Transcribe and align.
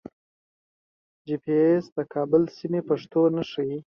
جي 1.25 1.35
پي 1.43 1.53
ایس 1.63 1.85
د 1.95 1.99
کابل 2.13 2.43
سیمې 2.57 2.81
په 2.83 2.87
پښتو 2.87 3.21
نه 3.35 3.43
ښیي. 3.51 3.77